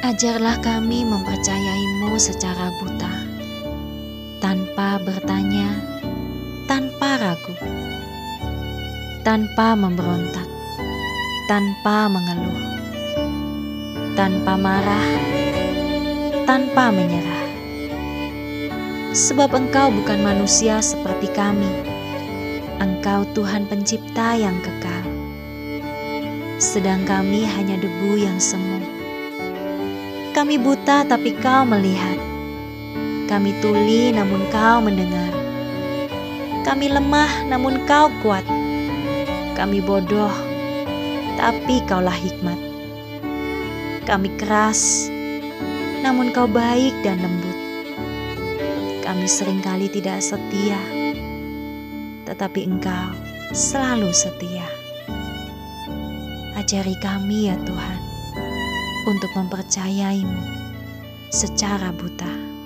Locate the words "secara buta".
2.16-3.28, 61.30-62.59